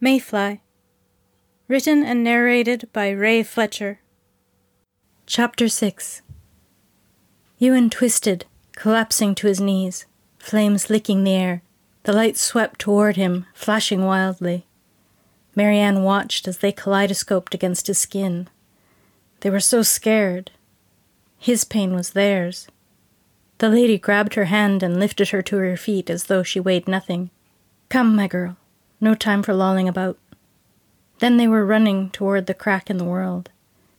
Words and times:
Mayfly. 0.00 0.60
Written 1.66 2.04
and 2.04 2.22
narrated 2.22 2.88
by 2.92 3.10
Ray 3.10 3.42
Fletcher. 3.42 3.98
Chapter 5.26 5.68
6 5.68 6.22
Ewan 7.58 7.90
twisted, 7.90 8.44
collapsing 8.76 9.34
to 9.34 9.48
his 9.48 9.60
knees, 9.60 10.06
flames 10.38 10.88
licking 10.88 11.24
the 11.24 11.32
air. 11.32 11.62
The 12.04 12.12
light 12.12 12.36
swept 12.36 12.78
toward 12.78 13.16
him, 13.16 13.46
flashing 13.52 14.04
wildly. 14.04 14.68
Marianne 15.56 16.04
watched 16.04 16.46
as 16.46 16.58
they 16.58 16.70
kaleidoscoped 16.70 17.52
against 17.52 17.88
his 17.88 17.98
skin. 17.98 18.48
They 19.40 19.50
were 19.50 19.58
so 19.58 19.82
scared. 19.82 20.52
His 21.38 21.64
pain 21.64 21.92
was 21.92 22.10
theirs. 22.10 22.68
The 23.58 23.68
lady 23.68 23.98
grabbed 23.98 24.34
her 24.34 24.44
hand 24.44 24.84
and 24.84 25.00
lifted 25.00 25.30
her 25.30 25.42
to 25.42 25.56
her 25.56 25.76
feet 25.76 26.08
as 26.08 26.24
though 26.24 26.44
she 26.44 26.60
weighed 26.60 26.86
nothing. 26.86 27.30
Come, 27.88 28.14
my 28.14 28.28
girl. 28.28 28.56
No 29.00 29.14
time 29.14 29.42
for 29.42 29.54
lolling 29.54 29.88
about. 29.88 30.18
Then 31.20 31.36
they 31.36 31.48
were 31.48 31.64
running 31.64 32.10
toward 32.10 32.46
the 32.46 32.54
crack 32.54 32.90
in 32.90 32.98
the 32.98 33.04
world. 33.04 33.50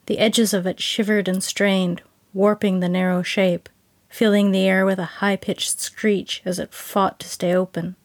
The 0.05 0.19
edges 0.19 0.53
of 0.53 0.65
it 0.65 0.81
shivered 0.81 1.27
and 1.27 1.43
strained, 1.43 2.01
warping 2.33 2.79
the 2.79 2.89
narrow 2.89 3.21
shape, 3.21 3.69
filling 4.09 4.51
the 4.51 4.67
air 4.67 4.85
with 4.85 4.99
a 4.99 5.19
high 5.19 5.35
pitched 5.35 5.79
screech 5.79 6.41
as 6.45 6.59
it 6.59 6.73
fought 6.73 7.19
to 7.19 7.29
stay 7.29 7.53
open. 7.53 7.95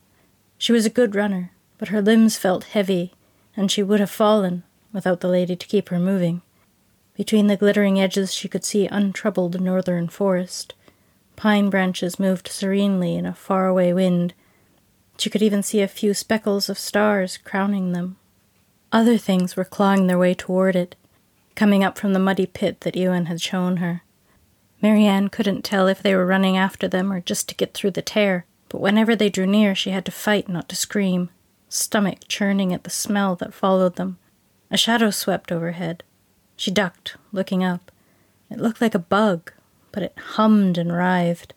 She 0.58 0.72
was 0.72 0.86
a 0.86 0.90
good 0.90 1.14
runner, 1.14 1.50
but 1.78 1.88
her 1.88 2.02
limbs 2.02 2.36
felt 2.36 2.64
heavy, 2.64 3.12
and 3.56 3.70
she 3.70 3.82
would 3.82 4.00
have 4.00 4.10
fallen 4.10 4.62
without 4.92 5.20
the 5.20 5.28
lady 5.28 5.56
to 5.56 5.66
keep 5.66 5.88
her 5.88 5.98
moving. 5.98 6.42
Between 7.16 7.46
the 7.46 7.56
glittering 7.56 8.00
edges, 8.00 8.34
she 8.34 8.48
could 8.48 8.64
see 8.64 8.86
untroubled 8.86 9.60
northern 9.60 10.08
forest. 10.08 10.74
Pine 11.36 11.70
branches 11.70 12.18
moved 12.18 12.48
serenely 12.48 13.14
in 13.16 13.26
a 13.26 13.34
faraway 13.34 13.92
wind, 13.92 14.34
she 15.18 15.30
could 15.30 15.42
even 15.42 15.62
see 15.62 15.80
a 15.80 15.88
few 15.88 16.14
speckles 16.14 16.68
of 16.68 16.78
stars 16.78 17.38
crowning 17.38 17.92
them. 17.92 18.16
Other 18.92 19.18
things 19.18 19.56
were 19.56 19.64
clawing 19.64 20.06
their 20.06 20.18
way 20.18 20.34
toward 20.34 20.76
it, 20.76 20.96
coming 21.54 21.84
up 21.84 21.98
from 21.98 22.12
the 22.12 22.18
muddy 22.18 22.46
pit 22.46 22.80
that 22.82 22.96
Ewan 22.96 23.26
had 23.26 23.40
shown 23.40 23.78
her. 23.78 24.02
Marianne 24.82 25.28
couldn't 25.28 25.62
tell 25.62 25.86
if 25.86 26.02
they 26.02 26.14
were 26.14 26.26
running 26.26 26.56
after 26.56 26.86
them 26.86 27.12
or 27.12 27.20
just 27.20 27.48
to 27.48 27.54
get 27.54 27.74
through 27.74 27.92
the 27.92 28.02
tear, 28.02 28.44
but 28.68 28.80
whenever 28.80 29.16
they 29.16 29.30
drew 29.30 29.46
near, 29.46 29.74
she 29.74 29.90
had 29.90 30.04
to 30.04 30.12
fight 30.12 30.48
not 30.48 30.68
to 30.68 30.76
scream, 30.76 31.30
stomach 31.68 32.20
churning 32.28 32.72
at 32.72 32.84
the 32.84 32.90
smell 32.90 33.34
that 33.36 33.54
followed 33.54 33.96
them. 33.96 34.18
A 34.70 34.76
shadow 34.76 35.10
swept 35.10 35.50
overhead. 35.50 36.02
She 36.56 36.70
ducked, 36.70 37.16
looking 37.32 37.64
up. 37.64 37.90
It 38.50 38.58
looked 38.60 38.80
like 38.80 38.94
a 38.94 38.98
bug, 38.98 39.52
but 39.90 40.02
it 40.02 40.18
hummed 40.18 40.76
and 40.76 40.92
writhed. 40.92 41.54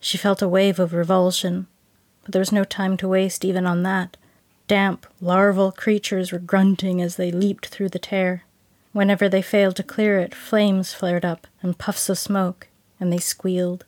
She 0.00 0.18
felt 0.18 0.42
a 0.42 0.48
wave 0.48 0.78
of 0.78 0.92
revulsion 0.92 1.66
but 2.26 2.32
there 2.32 2.40
was 2.40 2.50
no 2.50 2.64
time 2.64 2.96
to 2.96 3.06
waste 3.06 3.44
even 3.44 3.68
on 3.68 3.84
that. 3.84 4.16
Damp, 4.66 5.06
larval 5.20 5.70
creatures 5.70 6.32
were 6.32 6.40
grunting 6.40 7.00
as 7.00 7.14
they 7.14 7.30
leaped 7.30 7.66
through 7.66 7.88
the 7.88 8.00
tear. 8.00 8.42
Whenever 8.92 9.28
they 9.28 9.40
failed 9.40 9.76
to 9.76 9.84
clear 9.84 10.18
it, 10.18 10.34
flames 10.34 10.92
flared 10.92 11.24
up 11.24 11.46
and 11.62 11.78
puffs 11.78 12.08
of 12.08 12.18
smoke, 12.18 12.66
and 12.98 13.12
they 13.12 13.18
squealed. 13.18 13.84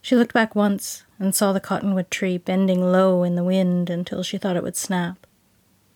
She 0.00 0.14
looked 0.14 0.32
back 0.32 0.54
once 0.54 1.02
and 1.18 1.34
saw 1.34 1.52
the 1.52 1.58
cottonwood 1.58 2.08
tree 2.08 2.38
bending 2.38 2.80
low 2.80 3.24
in 3.24 3.34
the 3.34 3.42
wind 3.42 3.90
until 3.90 4.22
she 4.22 4.38
thought 4.38 4.54
it 4.54 4.62
would 4.62 4.76
snap. 4.76 5.26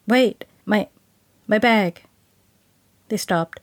Wait, 0.09 0.45
my 0.67 0.89
my 1.47 1.59
bag. 1.59 2.03
They 3.11 3.17
stopped. 3.17 3.61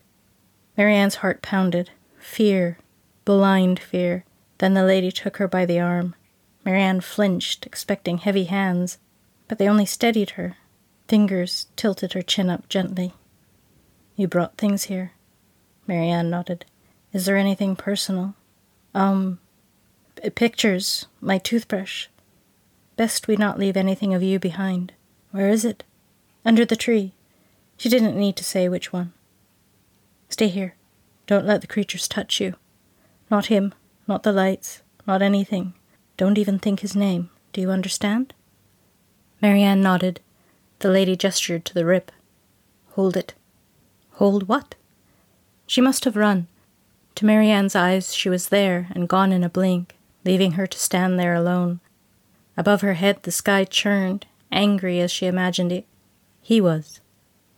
Marianne's 0.78 1.16
heart 1.16 1.42
pounded. 1.42 1.92
Fear, 2.20 2.78
blind 3.26 3.82
fear. 3.82 4.24
Then 4.60 4.76
the 4.76 4.86
lady 4.86 5.12
took 5.12 5.38
her 5.38 5.48
by 5.50 5.66
the 5.66 5.82
arm. 5.82 6.16
Marianne 6.70 7.02
flinched, 7.02 7.66
expecting 7.66 8.20
heavy 8.20 8.44
hands, 8.44 9.00
but 9.48 9.58
they 9.58 9.68
only 9.68 9.88
steadied 9.88 10.32
her. 10.32 10.58
Fingers 11.08 11.66
tilted 11.76 12.14
her 12.14 12.22
chin 12.22 12.48
up 12.48 12.70
gently. 12.70 13.12
You 14.16 14.28
brought 14.28 14.56
things 14.56 14.84
here? 14.84 15.14
Marianne 15.88 16.30
nodded. 16.30 16.66
Is 17.12 17.26
there 17.26 17.38
anything 17.38 17.76
personal? 17.76 18.36
Um, 18.94 19.40
pictures, 20.36 21.08
my 21.20 21.40
toothbrush. 21.40 22.06
Best 22.96 23.28
we 23.28 23.36
not 23.36 23.58
leave 23.58 23.76
anything 23.76 24.14
of 24.14 24.22
you 24.22 24.38
behind. 24.38 24.94
Where 25.32 25.50
is 25.50 25.66
it? 25.66 25.84
Under 26.46 26.66
the 26.66 26.76
tree. 26.76 27.14
She 27.78 27.90
didn't 27.90 28.16
need 28.16 28.36
to 28.36 28.44
say 28.44 28.70
which 28.70 28.94
one. 28.94 29.14
Stay 30.30 30.50
here. 30.50 30.76
Don't 31.26 31.48
let 31.48 31.62
the 31.62 31.68
creatures 31.68 32.08
touch 32.08 32.40
you. 32.40 32.54
Not 33.32 33.48
him, 33.48 33.74
not 34.08 34.22
the 34.22 34.32
lights, 34.32 34.84
not 35.08 35.24
anything. 35.24 35.74
Don't 36.20 36.38
even 36.38 36.60
think 36.60 36.82
his 36.82 36.98
name. 36.98 37.30
Do 37.54 37.62
you 37.62 37.72
understand? 37.72 38.34
Marianne 39.42 39.82
nodded. 39.82 40.20
The 40.80 40.90
lady 40.90 41.16
gestured 41.16 41.64
to 41.64 41.74
the 41.74 41.86
rip. 41.86 42.12
Hold 42.90 43.16
it. 43.16 43.36
Hold 44.16 44.50
what? 44.50 44.76
She 45.66 45.80
must 45.80 46.04
have 46.04 46.18
run. 46.18 46.48
To 47.16 47.26
Marianne's 47.26 47.74
eyes, 47.74 48.14
she 48.14 48.28
was 48.28 48.50
there 48.50 48.90
and 48.92 49.08
gone 49.08 49.32
in 49.32 49.46
a 49.46 49.50
blink, 49.50 49.96
leaving 50.26 50.52
her 50.52 50.68
to 50.68 50.78
stand 50.78 51.18
there 51.18 51.36
alone. 51.36 51.80
Above 52.58 52.82
her 52.82 52.96
head, 52.96 53.24
the 53.24 53.32
sky 53.32 53.64
churned, 53.64 54.26
angry 54.52 55.00
as 55.00 55.12
she 55.12 55.26
imagined 55.26 55.72
it. 55.72 55.86
He 56.42 56.60
was. 56.60 57.00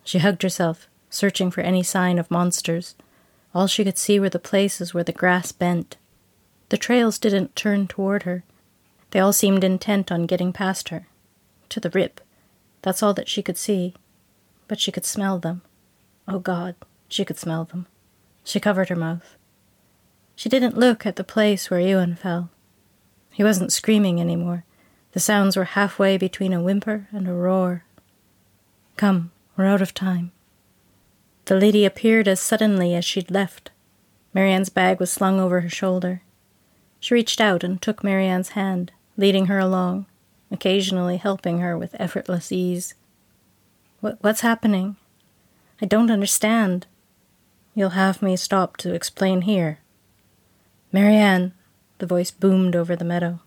She 0.03 0.19
hugged 0.19 0.43
herself, 0.43 0.87
searching 1.09 1.49
for 1.49 1.61
any 1.61 1.81
sign 1.81 2.19
of 2.19 2.29
monsters. 2.29 2.93
All 3.55 3.65
she 3.65 3.83
could 3.83 3.97
see 3.97 4.19
were 4.19 4.29
the 4.29 4.37
places 4.37 4.93
where 4.93 5.03
the 5.03 5.11
grass 5.11 5.51
bent. 5.51 5.97
The 6.69 6.77
trails 6.77 7.17
didn't 7.17 7.55
turn 7.55 7.87
toward 7.87 8.21
her. 8.21 8.43
They 9.11 9.19
all 9.19 9.33
seemed 9.33 9.63
intent 9.63 10.11
on 10.11 10.25
getting 10.25 10.53
past 10.53 10.89
her. 10.89 11.07
To 11.69 11.79
the 11.79 11.89
rip. 11.89 12.21
That's 12.81 13.03
all 13.03 13.13
that 13.13 13.27
she 13.27 13.43
could 13.43 13.57
see. 13.57 13.93
But 14.67 14.79
she 14.79 14.91
could 14.91 15.05
smell 15.05 15.37
them. 15.37 15.61
Oh 16.27 16.39
God, 16.39 16.75
she 17.09 17.25
could 17.25 17.37
smell 17.37 17.65
them. 17.65 17.87
She 18.43 18.59
covered 18.59 18.89
her 18.89 18.95
mouth. 18.95 19.35
She 20.35 20.49
didn't 20.49 20.77
look 20.77 21.05
at 21.05 21.17
the 21.17 21.23
place 21.23 21.69
where 21.69 21.79
Ewan 21.79 22.15
fell. 22.15 22.49
He 23.31 23.43
wasn't 23.43 23.73
screaming 23.73 24.19
any 24.19 24.35
more. 24.35 24.63
The 25.11 25.19
sounds 25.19 25.57
were 25.57 25.65
halfway 25.65 26.17
between 26.17 26.53
a 26.53 26.63
whimper 26.63 27.07
and 27.11 27.27
a 27.27 27.33
roar. 27.33 27.83
Come, 28.95 29.31
we're 29.57 29.65
out 29.65 29.81
of 29.81 29.93
time. 29.93 30.31
The 31.45 31.55
lady 31.55 31.85
appeared 31.85 32.29
as 32.29 32.39
suddenly 32.39 32.95
as 32.95 33.03
she'd 33.03 33.29
left. 33.29 33.71
Marianne's 34.33 34.69
bag 34.69 35.01
was 35.01 35.11
slung 35.11 35.39
over 35.39 35.61
her 35.61 35.69
shoulder. 35.69 36.21
She 37.01 37.13
reached 37.13 37.41
out 37.41 37.63
and 37.63 37.81
took 37.81 38.03
Marianne's 38.03 38.49
hand 38.49 38.93
leading 39.21 39.45
her 39.45 39.59
along, 39.59 40.07
occasionally 40.49 41.17
helping 41.17 41.59
her 41.59 41.77
with 41.77 41.95
effortless 41.99 42.51
ease. 42.51 42.95
What, 43.99 44.17
what's 44.21 44.41
happening? 44.41 44.95
I 45.79 45.85
don't 45.85 46.09
understand. 46.09 46.87
You'll 47.75 47.91
have 47.91 48.23
me 48.23 48.35
stop 48.35 48.77
to 48.77 48.95
explain 48.95 49.41
here. 49.43 49.77
Marianne, 50.91 51.53
the 51.99 52.07
voice 52.07 52.31
boomed 52.31 52.75
over 52.75 52.95
the 52.95 53.05
meadow. 53.05 53.39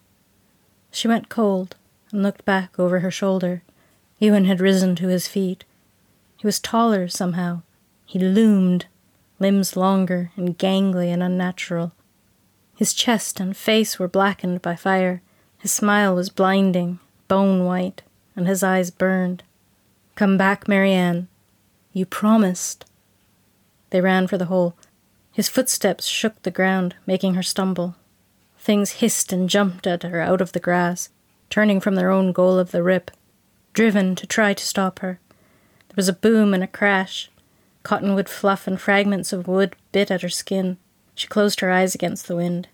She 0.92 1.08
went 1.08 1.28
cold 1.28 1.74
and 2.12 2.22
looked 2.22 2.44
back 2.44 2.78
over 2.78 3.00
her 3.00 3.10
shoulder. 3.10 3.64
Ewan 4.20 4.44
had 4.44 4.60
risen 4.60 4.94
to 4.96 5.08
his 5.08 5.26
feet. 5.26 5.64
He 6.36 6.46
was 6.46 6.60
taller 6.60 7.08
somehow. 7.08 7.62
He 8.06 8.20
loomed, 8.20 8.86
limbs 9.40 9.76
longer 9.76 10.30
and 10.36 10.56
gangly 10.56 11.08
and 11.08 11.20
unnatural. 11.20 11.90
His 12.76 12.94
chest 12.94 13.40
and 13.40 13.56
face 13.56 13.98
were 13.98 14.06
blackened 14.06 14.62
by 14.62 14.76
fire. 14.76 15.20
His 15.64 15.72
smile 15.72 16.14
was 16.14 16.28
blinding, 16.28 16.98
bone 17.26 17.64
white, 17.64 18.02
and 18.36 18.46
his 18.46 18.62
eyes 18.62 18.90
burned. 18.90 19.42
Come 20.14 20.36
back, 20.36 20.68
Marianne. 20.68 21.26
You 21.94 22.04
promised. 22.04 22.84
They 23.88 24.02
ran 24.02 24.26
for 24.26 24.36
the 24.36 24.44
hole. 24.52 24.74
His 25.32 25.48
footsteps 25.48 26.04
shook 26.04 26.42
the 26.42 26.50
ground, 26.50 26.96
making 27.06 27.32
her 27.32 27.42
stumble. 27.42 27.96
Things 28.58 29.00
hissed 29.00 29.32
and 29.32 29.48
jumped 29.48 29.86
at 29.86 30.02
her 30.02 30.20
out 30.20 30.42
of 30.42 30.52
the 30.52 30.60
grass, 30.60 31.08
turning 31.48 31.80
from 31.80 31.94
their 31.94 32.10
own 32.10 32.32
goal 32.32 32.58
of 32.58 32.70
the 32.70 32.82
rip, 32.82 33.10
driven 33.72 34.14
to 34.16 34.26
try 34.26 34.52
to 34.52 34.66
stop 34.66 34.98
her. 34.98 35.18
There 35.88 35.96
was 35.96 36.10
a 36.10 36.12
boom 36.12 36.52
and 36.52 36.62
a 36.62 36.66
crash. 36.66 37.30
Cottonwood 37.84 38.28
fluff 38.28 38.66
and 38.66 38.78
fragments 38.78 39.32
of 39.32 39.48
wood 39.48 39.76
bit 39.92 40.10
at 40.10 40.20
her 40.20 40.28
skin. 40.28 40.76
She 41.14 41.26
closed 41.26 41.60
her 41.60 41.70
eyes 41.70 41.94
against 41.94 42.28
the 42.28 42.36
wind. 42.36 42.68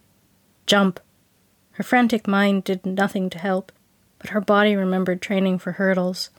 Jump! 0.66 0.98
Her 1.72 1.82
frantic 1.84 2.26
mind 2.26 2.64
did 2.64 2.84
nothing 2.84 3.30
to 3.30 3.38
help, 3.38 3.72
but 4.18 4.30
her 4.30 4.40
body 4.40 4.76
remembered 4.76 5.22
training 5.22 5.58
for 5.58 5.72
hurdles. 5.72 6.30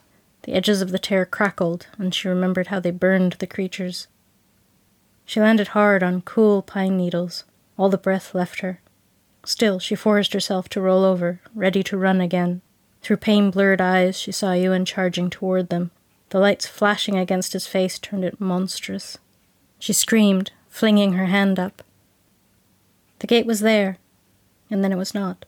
The 0.42 0.54
edges 0.54 0.82
of 0.82 0.90
the 0.90 0.98
tear 0.98 1.24
crackled, 1.24 1.86
and 1.98 2.14
she 2.14 2.28
remembered 2.28 2.68
how 2.68 2.80
they 2.80 2.90
burned 2.90 3.34
the 3.34 3.46
creatures. 3.46 4.08
She 5.24 5.40
landed 5.40 5.68
hard 5.68 6.02
on 6.02 6.22
cool 6.22 6.62
pine 6.62 6.96
needles. 6.96 7.44
All 7.78 7.88
the 7.88 7.98
breath 7.98 8.34
left 8.34 8.60
her. 8.60 8.80
Still, 9.44 9.78
she 9.78 9.94
forced 9.94 10.32
herself 10.32 10.68
to 10.70 10.80
roll 10.80 11.04
over, 11.04 11.40
ready 11.54 11.82
to 11.84 11.96
run 11.96 12.20
again. 12.20 12.60
Through 13.00 13.16
pain 13.16 13.50
blurred 13.50 13.80
eyes, 13.80 14.18
she 14.18 14.30
saw 14.30 14.52
Ewan 14.52 14.84
charging 14.84 15.30
toward 15.30 15.68
them. 15.68 15.90
The 16.30 16.38
lights 16.38 16.66
flashing 16.66 17.18
against 17.18 17.52
his 17.52 17.66
face 17.66 17.98
turned 17.98 18.24
it 18.24 18.40
monstrous. 18.40 19.18
She 19.78 19.92
screamed, 19.92 20.52
flinging 20.68 21.14
her 21.14 21.26
hand 21.26 21.58
up. 21.58 21.82
The 23.18 23.26
gate 23.26 23.46
was 23.46 23.60
there, 23.60 23.98
and 24.72 24.82
then 24.82 24.92
it 24.92 24.98
was 24.98 25.14
not. 25.14 25.44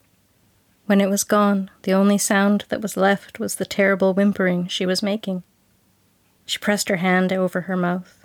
When 0.86 1.00
it 1.00 1.08
was 1.08 1.24
gone, 1.24 1.70
the 1.82 1.94
only 1.94 2.18
sound 2.18 2.66
that 2.68 2.82
was 2.82 2.96
left 2.96 3.40
was 3.40 3.54
the 3.54 3.64
terrible 3.64 4.12
whimpering 4.12 4.68
she 4.68 4.84
was 4.84 5.02
making. 5.02 5.42
She 6.44 6.58
pressed 6.58 6.90
her 6.90 6.96
hand 6.96 7.32
over 7.32 7.62
her 7.62 7.76
mouth. 7.76 8.24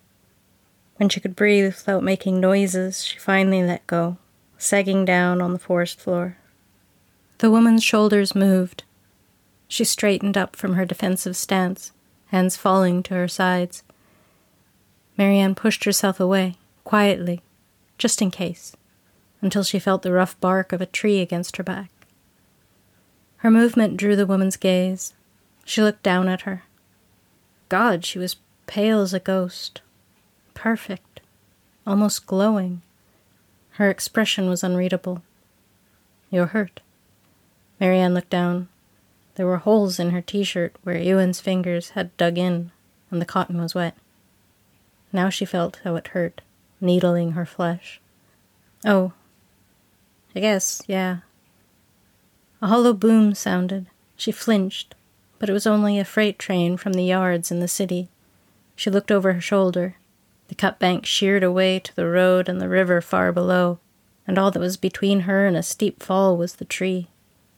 When 0.98 1.08
she 1.08 1.22
could 1.22 1.38
breathe 1.38 1.68
without 1.68 2.04
making 2.04 2.42
noises, 2.42 3.06
she 3.06 3.18
finally 3.18 3.64
let 3.64 3.88
go, 3.88 4.18
sagging 4.58 5.06
down 5.06 5.42
on 5.42 5.54
the 5.54 5.60
forest 5.60 6.00
floor. 6.00 6.36
The 7.38 7.50
woman's 7.50 7.84
shoulders 7.84 8.36
moved. 8.36 8.84
She 9.70 9.86
straightened 9.86 10.38
up 10.38 10.58
from 10.58 10.74
her 10.74 10.84
defensive 10.84 11.38
stance, 11.38 11.94
hands 12.28 12.58
falling 12.58 13.02
to 13.04 13.14
her 13.14 13.30
sides. 13.30 13.84
Marianne 15.18 15.56
pushed 15.56 15.86
herself 15.86 16.20
away, 16.20 16.56
quietly, 16.84 17.42
just 17.98 18.22
in 18.22 18.32
case, 18.32 18.76
until 19.42 19.64
she 19.64 19.80
felt 19.80 20.02
the 20.02 20.12
rough 20.12 20.40
bark 20.40 20.72
of 20.74 20.82
a 20.82 20.86
tree 20.86 21.22
against 21.22 21.58
her 21.58 21.64
back. 21.64 21.90
Her 23.38 23.52
movement 23.52 23.98
drew 23.98 24.16
the 24.16 24.26
woman's 24.26 24.58
gaze. 24.58 25.14
She 25.64 25.82
looked 25.82 26.04
down 26.04 26.28
at 26.28 26.42
her. 26.42 26.64
God, 27.70 28.04
she 28.04 28.20
was 28.20 28.38
pale 28.68 29.02
as 29.02 29.14
a 29.14 29.20
ghost. 29.20 29.82
Perfect. 30.54 31.22
Almost 31.88 32.26
glowing. 32.28 32.82
Her 33.72 33.90
expression 33.90 34.50
was 34.50 34.64
unreadable. 34.64 35.22
You're 36.30 36.48
hurt. 36.48 36.82
Marianne 37.80 38.14
looked 38.14 38.30
down. 38.30 38.68
There 39.36 39.48
were 39.48 39.58
holes 39.58 40.00
in 40.00 40.10
her 40.10 40.22
t 40.22 40.44
shirt 40.44 40.76
where 40.84 40.98
Ewan's 40.98 41.40
fingers 41.40 41.92
had 41.92 42.16
dug 42.18 42.38
in, 42.38 42.72
and 43.10 43.22
the 43.22 43.26
cotton 43.26 43.62
was 43.62 43.74
wet. 43.74 43.96
Now 45.14 45.30
she 45.30 45.46
felt 45.46 45.80
how 45.86 45.96
it 45.96 46.10
hurt, 46.10 46.42
needling 46.82 47.32
her 47.32 47.46
flesh. 47.46 48.02
Oh, 48.86 49.14
I 50.40 50.42
guess, 50.42 50.82
yeah. 50.88 51.18
A 52.62 52.68
hollow 52.68 52.94
boom 52.94 53.36
sounded. 53.36 53.88
She 54.16 54.32
flinched, 54.32 54.96
but 55.38 55.50
it 55.50 55.52
was 55.52 55.68
only 55.68 56.00
a 56.00 56.06
freight 56.06 56.40
train 56.40 56.78
from 56.78 56.94
the 56.94 57.04
yards 57.04 57.52
in 57.52 57.60
the 57.60 57.68
city. 57.68 58.08
She 58.74 58.90
looked 58.90 59.12
over 59.12 59.34
her 59.34 59.42
shoulder. 59.42 59.98
The 60.48 60.56
cut 60.56 60.80
bank 60.80 61.06
sheered 61.06 61.44
away 61.44 61.80
to 61.80 61.94
the 61.94 62.08
road 62.08 62.48
and 62.48 62.62
the 62.62 62.70
river 62.70 63.02
far 63.02 63.34
below, 63.34 63.80
and 64.26 64.38
all 64.38 64.50
that 64.52 64.62
was 64.62 64.78
between 64.78 65.28
her 65.28 65.46
and 65.46 65.58
a 65.58 65.62
steep 65.62 66.02
fall 66.02 66.38
was 66.38 66.56
the 66.56 66.64
tree. 66.64 67.10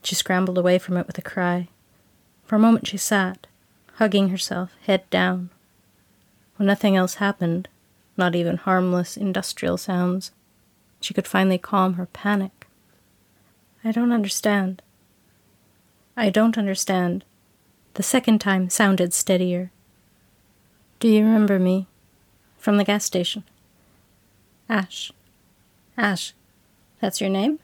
She 0.01 0.15
scrambled 0.15 0.57
away 0.57 0.79
from 0.79 0.97
it 0.97 1.05
with 1.05 1.19
a 1.19 1.21
cry. 1.21 1.67
For 2.45 2.55
a 2.55 2.59
moment 2.59 2.87
she 2.87 2.97
sat, 2.97 3.45
hugging 3.97 4.29
herself, 4.29 4.73
head 4.87 5.07
down. 5.11 5.51
When 6.55 6.65
nothing 6.65 6.95
else 6.95 7.21
happened, 7.21 7.69
not 8.17 8.33
even 8.33 8.57
harmless 8.57 9.17
industrial 9.17 9.77
sounds, 9.77 10.31
she 10.99 11.13
could 11.13 11.27
finally 11.27 11.59
calm 11.59 11.93
her 11.93 12.07
panic. 12.07 12.60
I 13.83 13.91
don't 13.91 14.11
understand. 14.11 14.81
I 16.15 16.29
don't 16.29 16.57
understand. 16.57 17.23
The 17.95 18.03
second 18.03 18.39
time 18.39 18.69
sounded 18.69 19.13
steadier. 19.13 19.71
Do 20.99 21.07
you 21.07 21.23
remember 21.23 21.57
me? 21.57 21.87
From 22.57 22.77
the 22.77 22.83
gas 22.83 23.05
station. 23.05 23.43
Ash. 24.69 25.11
Ash. 25.97 26.33
That's 26.99 27.19
your 27.19 27.29
name? 27.29 27.59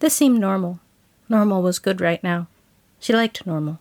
This 0.00 0.14
seemed 0.14 0.40
normal. 0.40 0.80
Normal 1.28 1.62
was 1.62 1.78
good 1.78 2.00
right 2.00 2.22
now. 2.24 2.48
She 2.98 3.12
liked 3.12 3.46
Normal. 3.46 3.78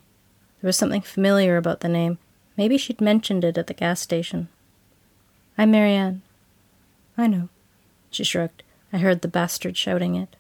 There 0.62 0.68
was 0.68 0.78
something 0.78 1.02
familiar 1.02 1.58
about 1.58 1.80
the 1.80 1.90
name. 1.90 2.20
Maybe 2.56 2.78
she'd 2.78 3.02
mentioned 3.02 3.44
it 3.44 3.58
at 3.58 3.68
the 3.68 3.74
gas 3.74 4.00
station. 4.02 4.50
I'm 5.58 5.72
Marianne. 5.72 6.22
I 7.18 7.28
know. 7.28 7.50
She 8.12 8.24
shrugged. 8.24 8.64
I 8.94 8.98
heard 9.00 9.22
the 9.22 9.28
bastard 9.28 9.76
shouting 9.76 10.16
it. 10.16 10.36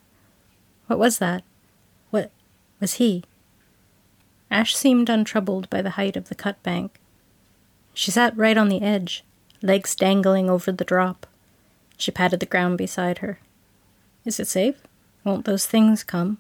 What 0.90 0.98
was 0.98 1.20
that? 1.20 1.44
What 2.10 2.32
was 2.80 2.94
he? 2.94 3.24
Ash 4.50 4.76
seemed 4.76 5.08
untroubled 5.08 5.70
by 5.70 5.84
the 5.84 5.92
height 5.92 6.18
of 6.18 6.30
the 6.30 6.36
cut 6.36 6.62
bank. 6.64 7.00
She 7.94 8.10
sat 8.10 8.36
right 8.36 8.58
on 8.58 8.70
the 8.70 8.82
edge, 8.82 9.24
legs 9.62 9.94
dangling 9.94 10.50
over 10.50 10.72
the 10.72 10.84
drop. 10.84 11.28
She 11.96 12.10
patted 12.10 12.40
the 12.40 12.48
ground 12.48 12.80
beside 12.80 13.20
her. 13.20 13.40
Is 14.26 14.40
it 14.40 14.48
safe? 14.48 14.82
Won't 15.24 15.46
those 15.46 15.68
things 15.68 16.04
come? 16.04 16.40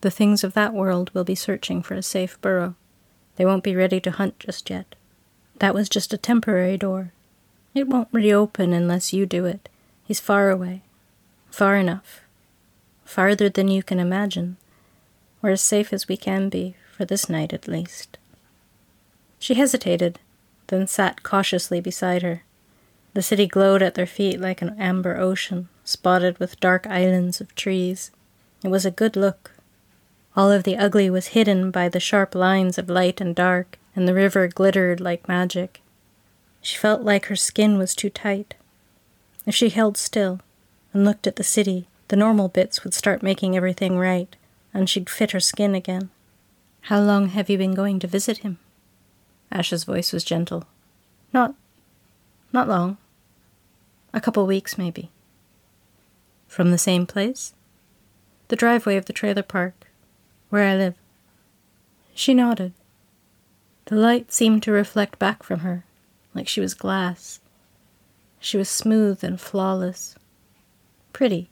The 0.00 0.10
things 0.10 0.42
of 0.42 0.54
that 0.54 0.74
world 0.74 1.12
will 1.14 1.22
be 1.22 1.36
searching 1.36 1.82
for 1.82 1.94
a 1.94 2.02
safe 2.02 2.40
burrow. 2.40 2.74
They 3.36 3.44
won't 3.44 3.62
be 3.62 3.76
ready 3.76 4.00
to 4.00 4.10
hunt 4.10 4.40
just 4.40 4.70
yet. 4.70 4.96
That 5.60 5.72
was 5.72 5.88
just 5.88 6.12
a 6.12 6.18
temporary 6.18 6.76
door. 6.76 7.12
It 7.76 7.86
won't 7.86 8.08
reopen 8.10 8.72
unless 8.72 9.12
you 9.12 9.24
do 9.24 9.44
it. 9.44 9.68
He's 10.02 10.18
far 10.18 10.50
away. 10.50 10.82
Far 11.52 11.76
enough. 11.76 12.22
Farther 13.12 13.50
than 13.50 13.68
you 13.68 13.82
can 13.82 14.00
imagine. 14.00 14.56
We're 15.42 15.50
as 15.50 15.60
safe 15.60 15.92
as 15.92 16.08
we 16.08 16.16
can 16.16 16.48
be, 16.48 16.76
for 16.96 17.04
this 17.04 17.28
night 17.28 17.52
at 17.52 17.68
least. 17.68 18.16
She 19.38 19.52
hesitated, 19.52 20.18
then 20.68 20.86
sat 20.86 21.22
cautiously 21.22 21.78
beside 21.78 22.22
her. 22.22 22.42
The 23.12 23.20
city 23.20 23.46
glowed 23.46 23.82
at 23.82 23.96
their 23.96 24.06
feet 24.06 24.40
like 24.40 24.62
an 24.62 24.74
amber 24.78 25.18
ocean, 25.18 25.68
spotted 25.84 26.38
with 26.38 26.58
dark 26.58 26.86
islands 26.86 27.38
of 27.38 27.54
trees. 27.54 28.12
It 28.64 28.68
was 28.68 28.86
a 28.86 28.90
good 28.90 29.14
look, 29.14 29.50
all 30.34 30.50
of 30.50 30.64
the 30.64 30.78
ugly 30.78 31.10
was 31.10 31.36
hidden 31.36 31.70
by 31.70 31.90
the 31.90 32.00
sharp 32.00 32.34
lines 32.34 32.78
of 32.78 32.88
light 32.88 33.20
and 33.20 33.36
dark, 33.36 33.78
and 33.94 34.08
the 34.08 34.14
river 34.14 34.48
glittered 34.48 35.02
like 35.02 35.28
magic. 35.28 35.82
She 36.62 36.78
felt 36.78 37.02
like 37.02 37.26
her 37.26 37.36
skin 37.36 37.76
was 37.76 37.94
too 37.94 38.08
tight. 38.08 38.54
If 39.44 39.54
she 39.54 39.68
held 39.68 39.98
still 39.98 40.40
and 40.94 41.04
looked 41.04 41.26
at 41.26 41.36
the 41.36 41.44
city, 41.44 41.88
the 42.08 42.16
normal 42.16 42.48
bits 42.48 42.84
would 42.84 42.94
start 42.94 43.22
making 43.22 43.56
everything 43.56 43.98
right, 43.98 44.34
and 44.74 44.88
she'd 44.88 45.10
fit 45.10 45.32
her 45.32 45.40
skin 45.40 45.74
again. 45.74 46.10
How 46.82 47.00
long 47.00 47.28
have 47.28 47.48
you 47.48 47.58
been 47.58 47.74
going 47.74 47.98
to 48.00 48.06
visit 48.06 48.38
him? 48.38 48.58
Ash's 49.50 49.84
voice 49.84 50.12
was 50.12 50.24
gentle. 50.24 50.64
Not. 51.32 51.54
not 52.52 52.68
long. 52.68 52.98
A 54.12 54.20
couple 54.20 54.46
weeks, 54.46 54.76
maybe. 54.76 55.10
From 56.48 56.70
the 56.70 56.78
same 56.78 57.06
place? 57.06 57.54
The 58.48 58.56
driveway 58.56 58.96
of 58.96 59.06
the 59.06 59.12
trailer 59.12 59.42
park 59.42 59.86
where 60.50 60.68
I 60.68 60.76
live. 60.76 60.94
She 62.14 62.34
nodded. 62.34 62.74
The 63.86 63.94
light 63.94 64.30
seemed 64.32 64.62
to 64.64 64.70
reflect 64.72 65.18
back 65.18 65.42
from 65.42 65.60
her, 65.60 65.84
like 66.34 66.46
she 66.46 66.60
was 66.60 66.74
glass. 66.74 67.40
She 68.38 68.58
was 68.58 68.68
smooth 68.68 69.24
and 69.24 69.40
flawless. 69.40 70.14
Pretty. 71.14 71.48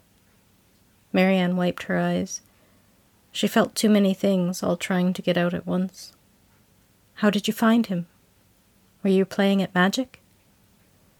Marianne 1.13 1.57
wiped 1.57 1.85
her 1.85 1.99
eyes. 1.99 2.41
She 3.33 3.47
felt 3.47 3.75
too 3.75 3.89
many 3.89 4.15
things, 4.15 4.63
all 4.63 4.77
trying 4.77 5.13
to 5.13 5.23
get 5.23 5.37
out 5.37 5.55
at 5.55 5.67
once. 5.67 6.13
How 7.15 7.31
did 7.31 7.47
you 7.47 7.55
find 7.55 7.87
him? 7.87 8.07
Were 9.03 9.11
you 9.11 9.25
playing 9.25 9.63
at 9.63 9.75
magic? 9.75 10.21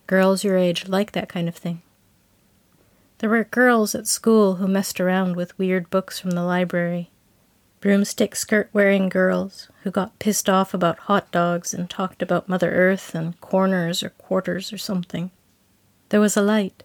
Girls 0.07 0.45
your 0.45 0.57
age 0.57 0.89
like 0.89 1.13
that 1.13 1.29
kind 1.29 1.49
of 1.49 1.57
thing. 1.57 1.83
There 3.19 3.31
were 3.31 3.45
girls 3.45 3.95
at 3.95 4.07
school 4.07 4.57
who 4.57 4.67
messed 4.67 5.01
around 5.01 5.37
with 5.37 5.59
weird 5.59 5.91
books 5.91 6.19
from 6.19 6.31
the 6.31 6.43
library 6.43 7.11
broomstick 7.81 8.37
skirt 8.37 8.69
wearing 8.73 9.09
girls 9.09 9.69
who 9.83 9.91
got 9.91 10.19
pissed 10.19 10.49
off 10.49 10.75
about 10.75 10.99
hot 11.01 11.31
dogs 11.33 11.73
and 11.73 11.89
talked 11.89 12.23
about 12.23 12.49
Mother 12.49 12.71
Earth 12.71 13.15
and 13.15 13.41
corners 13.41 14.03
or 14.03 14.11
quarters 14.11 14.73
or 14.73 14.79
something. 14.79 15.31
There 16.11 16.21
was 16.21 16.37
a 16.37 16.43
light. 16.43 16.83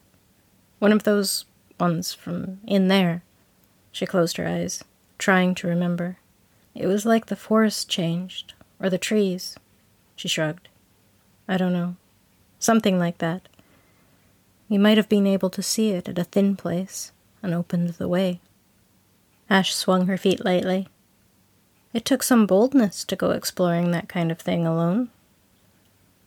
One 0.80 0.94
of 0.94 1.04
those 1.04 1.46
ones 1.80 2.14
from 2.14 2.60
in 2.66 2.88
there. 2.88 3.24
She 3.92 4.06
closed 4.06 4.38
her 4.38 4.48
eyes, 4.48 4.84
trying 5.18 5.56
to 5.56 5.68
remember. 5.68 6.18
It 6.74 6.88
was 6.88 7.06
like 7.06 7.28
the 7.28 7.36
forest 7.36 7.90
changed, 7.90 8.54
or 8.80 8.90
the 8.90 8.98
trees. 8.98 9.56
She 10.16 10.28
shrugged. 10.28 10.68
I 11.48 11.58
don't 11.58 11.74
know. 11.74 11.96
Something 12.60 13.00
like 13.00 13.20
that. 13.20 13.48
You 14.68 14.80
might 14.80 14.98
have 14.98 15.10
been 15.10 15.28
able 15.28 15.50
to 15.52 15.62
see 15.62 15.92
it 15.92 16.10
at 16.10 16.18
a 16.18 16.24
thin 16.24 16.56
place 16.56 17.12
and 17.44 17.54
opened 17.54 17.90
the 17.90 18.08
way. 18.08 18.40
Ash 19.50 19.74
swung 19.74 20.08
her 20.08 20.18
feet 20.18 20.44
lightly. 20.44 20.88
It 21.94 22.04
took 22.04 22.24
some 22.24 22.48
boldness 22.48 23.06
to 23.06 23.16
go 23.16 23.32
exploring 23.32 23.92
that 23.92 24.10
kind 24.10 24.32
of 24.32 24.40
thing 24.40 24.66
alone. 24.66 25.12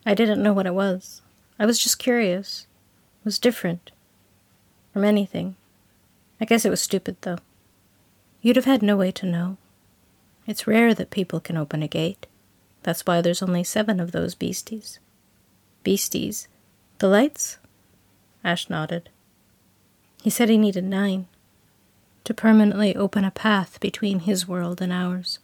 I 0.05 0.13
didn't 0.13 0.41
know 0.41 0.53
what 0.53 0.65
it 0.65 0.73
was. 0.73 1.21
I 1.59 1.65
was 1.65 1.77
just 1.77 1.99
curious. 1.99 2.65
It 3.21 3.25
was 3.25 3.37
different. 3.37 3.91
From 4.99 5.05
anything. 5.05 5.55
I 6.41 6.43
guess 6.43 6.65
it 6.65 6.69
was 6.69 6.81
stupid, 6.81 7.15
though. 7.21 7.37
You'd 8.41 8.57
have 8.57 8.65
had 8.65 8.81
no 8.81 8.97
way 8.97 9.13
to 9.13 9.25
know. 9.25 9.55
It's 10.45 10.67
rare 10.67 10.93
that 10.93 11.09
people 11.09 11.39
can 11.39 11.55
open 11.55 11.81
a 11.81 11.87
gate. 11.87 12.27
That's 12.83 13.05
why 13.05 13.21
there's 13.21 13.41
only 13.41 13.63
seven 13.63 14.01
of 14.01 14.11
those 14.11 14.35
beasties. 14.35 14.99
Beasties? 15.85 16.49
The 16.97 17.07
lights? 17.07 17.59
Ash 18.43 18.69
nodded. 18.69 19.07
He 20.21 20.29
said 20.29 20.49
he 20.49 20.57
needed 20.57 20.83
nine 20.83 21.27
to 22.25 22.33
permanently 22.33 22.93
open 22.93 23.23
a 23.23 23.31
path 23.31 23.79
between 23.79 24.19
his 24.19 24.49
world 24.49 24.81
and 24.81 24.91
ours. 24.91 25.39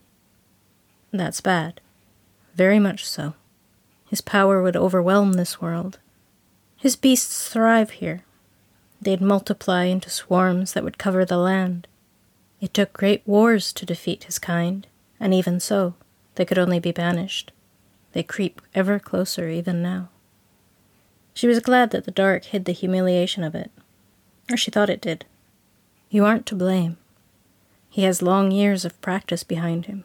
That's 1.14 1.40
bad. 1.40 1.80
Very 2.56 2.80
much 2.80 3.06
so. 3.06 3.36
His 4.10 4.20
power 4.20 4.62
would 4.62 4.76
overwhelm 4.76 5.32
this 5.32 5.62
world. 5.62 6.00
His 6.76 6.98
beasts 6.98 7.48
thrive 7.48 7.92
here. 7.92 8.25
They'd 9.06 9.22
multiply 9.22 9.84
into 9.84 10.10
swarms 10.10 10.74
that 10.74 10.84
would 10.84 10.98
cover 10.98 11.26
the 11.26 11.38
land. 11.38 11.88
It 12.60 12.74
took 12.74 12.92
great 12.92 13.22
wars 13.28 13.72
to 13.74 13.86
defeat 13.86 14.24
his 14.24 14.40
kind, 14.40 14.88
and 15.20 15.32
even 15.32 15.60
so, 15.60 15.94
they 16.34 16.44
could 16.44 16.58
only 16.58 16.80
be 16.80 16.92
banished. 16.92 17.52
They 18.14 18.24
creep 18.24 18.64
ever 18.74 18.98
closer 18.98 19.48
even 19.48 19.84
now. 19.84 20.10
She 21.36 21.46
was 21.46 21.60
glad 21.60 21.92
that 21.92 22.06
the 22.06 22.12
dark 22.12 22.46
hid 22.46 22.66
the 22.66 22.72
humiliation 22.72 23.44
of 23.44 23.54
it, 23.54 23.70
or 24.50 24.58
she 24.58 24.72
thought 24.72 24.90
it 24.90 25.02
did. 25.02 25.24
You 26.10 26.26
aren't 26.26 26.48
to 26.48 26.56
blame. 26.56 26.98
He 27.92 28.06
has 28.06 28.24
long 28.24 28.50
years 28.50 28.86
of 28.86 29.00
practice 29.02 29.44
behind 29.44 29.86
him. 29.86 30.04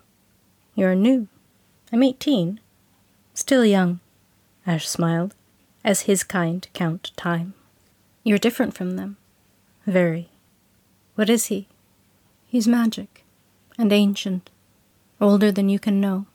You 0.75 0.85
are 0.85 0.95
new. 0.95 1.26
I'm 1.90 2.02
eighteen. 2.02 2.61
Still 3.33 3.64
young, 3.64 4.00
Ash 4.66 4.87
smiled, 4.87 5.35
as 5.83 6.02
his 6.02 6.23
kind 6.23 6.69
count 6.75 7.12
time. 7.16 7.54
You're 8.23 8.39
different 8.39 8.75
from 8.75 8.97
them. 8.97 9.17
Very. 9.87 10.29
What 11.15 11.31
is 11.31 11.47
he? 11.47 11.69
He's 12.47 12.69
magic, 12.69 13.25
and 13.79 13.93
ancient, 13.93 14.50
older 15.21 15.53
than 15.53 15.69
you 15.69 15.79
can 15.79 16.00
know, 16.00 16.27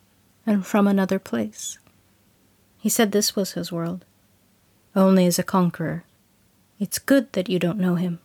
and 0.46 0.66
from 0.66 0.86
another 0.86 1.18
place. 1.18 1.78
He 2.78 2.88
said 2.88 3.12
this 3.12 3.36
was 3.36 3.52
his 3.52 3.70
world, 3.70 4.04
only 4.94 5.26
as 5.26 5.38
a 5.38 5.42
conqueror. 5.42 6.04
It's 6.78 6.98
good 6.98 7.32
that 7.32 7.48
you 7.48 7.58
don't 7.58 7.78
know 7.78 7.96
him. 7.96 8.18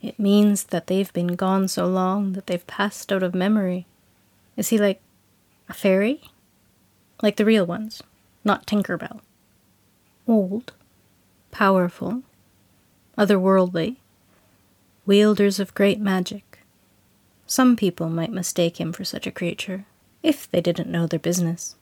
It 0.00 0.18
means 0.18 0.64
that 0.64 0.86
they've 0.86 1.12
been 1.12 1.34
gone 1.34 1.68
so 1.68 1.86
long 1.86 2.32
that 2.32 2.46
they've 2.46 2.66
passed 2.66 3.12
out 3.12 3.22
of 3.22 3.34
memory. 3.34 3.86
Is 4.56 4.68
he 4.68 4.78
like 4.78 5.00
a 5.68 5.74
fairy? 5.74 6.22
Like 7.22 7.36
the 7.36 7.44
real 7.44 7.66
ones, 7.66 8.02
not 8.44 8.66
Tinkerbell. 8.66 9.20
Old, 10.26 10.72
powerful, 11.50 12.22
otherworldly, 13.18 13.96
wielders 15.04 15.58
of 15.58 15.74
great 15.74 16.00
magic. 16.00 16.60
Some 17.46 17.74
people 17.74 18.08
might 18.08 18.30
mistake 18.30 18.80
him 18.80 18.92
for 18.92 19.04
such 19.04 19.26
a 19.26 19.32
creature, 19.32 19.86
if 20.22 20.48
they 20.48 20.60
didn't 20.60 20.90
know 20.90 21.06
their 21.06 21.18
business. 21.18 21.74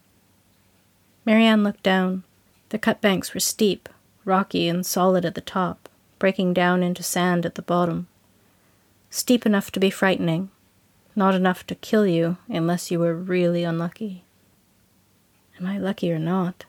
Marianne 1.26 1.62
looked 1.62 1.82
down. 1.82 2.24
The 2.70 2.78
cut 2.78 3.00
banks 3.02 3.34
were 3.34 3.40
steep, 3.40 3.88
rocky, 4.24 4.66
and 4.66 4.86
solid 4.86 5.24
at 5.24 5.34
the 5.34 5.40
top, 5.40 5.88
breaking 6.18 6.54
down 6.54 6.82
into 6.82 7.02
sand 7.02 7.44
at 7.44 7.54
the 7.54 7.62
bottom. 7.62 8.08
Steep 9.10 9.44
enough 9.44 9.70
to 9.72 9.80
be 9.80 9.90
frightening, 9.90 10.50
not 11.14 11.34
enough 11.34 11.66
to 11.66 11.74
kill 11.74 12.06
you 12.06 12.38
unless 12.48 12.90
you 12.90 12.98
were 12.98 13.14
really 13.14 13.62
unlucky. 13.62 14.24
Am 15.60 15.66
I 15.66 15.78
lucky 15.78 16.10
or 16.10 16.18
not? 16.18 16.64